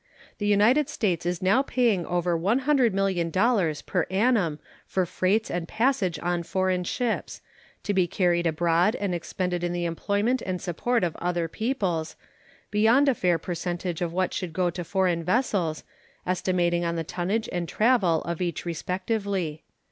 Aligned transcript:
The 0.39 0.47
United 0.47 0.89
States 0.89 1.27
is 1.27 1.43
now 1.43 1.61
paying 1.61 2.07
over 2.07 2.35
$100,000,000 2.35 3.85
per 3.85 4.07
annum 4.09 4.57
for 4.87 5.05
freights 5.05 5.51
and 5.51 5.67
passage 5.67 6.17
on 6.23 6.41
foreign 6.41 6.83
ships 6.85 7.39
to 7.83 7.93
be 7.93 8.07
carried 8.07 8.47
abroad 8.47 8.95
and 8.95 9.13
expended 9.13 9.63
in 9.63 9.73
the 9.73 9.85
employment 9.85 10.41
and 10.41 10.59
support 10.59 11.03
of 11.03 11.15
other 11.17 11.47
peoples 11.47 12.15
beyond 12.71 13.09
a 13.09 13.13
fair 13.13 13.37
percentage 13.37 14.01
of 14.01 14.11
what 14.11 14.33
should 14.33 14.53
go 14.53 14.71
to 14.71 14.83
foreign 14.83 15.23
vessels, 15.23 15.83
estimating 16.25 16.83
on 16.83 16.95
the 16.95 17.03
tonnage 17.03 17.47
and 17.51 17.69
travel 17.69 18.23
of 18.23 18.41
each 18.41 18.65
respectively. 18.65 19.61